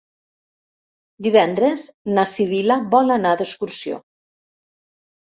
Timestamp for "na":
2.17-2.23